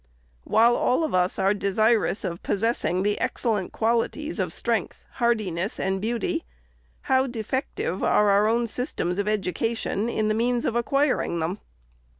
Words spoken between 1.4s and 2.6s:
desirous of